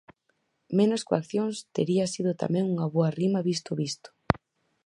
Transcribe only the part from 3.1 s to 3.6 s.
rima